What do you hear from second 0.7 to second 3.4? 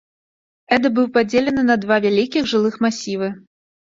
Эда быў падзелены на два вялікіх жылых масівы.